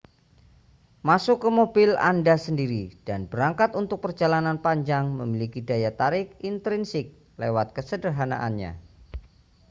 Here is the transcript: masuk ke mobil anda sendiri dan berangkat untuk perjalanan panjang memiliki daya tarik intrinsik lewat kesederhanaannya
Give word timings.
masuk 1.07 1.37
ke 1.45 1.49
mobil 1.59 1.89
anda 2.11 2.33
sendiri 2.45 2.83
dan 3.07 3.21
berangkat 3.31 3.69
untuk 3.81 3.99
perjalanan 4.03 4.57
panjang 4.65 5.05
memiliki 5.19 5.61
daya 5.69 5.91
tarik 6.01 6.27
intrinsik 6.51 7.05
lewat 7.41 7.67
kesederhanaannya 7.77 8.71